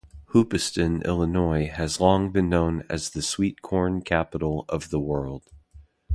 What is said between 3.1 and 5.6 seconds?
the Sweetcorn Capital of the World.